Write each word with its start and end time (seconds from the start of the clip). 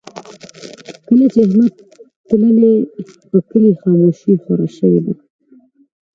کله 1.07 1.25
چې 1.33 1.39
احمد 1.45 1.73
تللی، 2.27 2.73
په 3.29 3.37
کلي 3.49 3.71
کې 3.73 3.79
خاموشي 3.81 4.33
خوره 4.43 4.67
شوې 4.77 4.99
ده. 5.05 5.13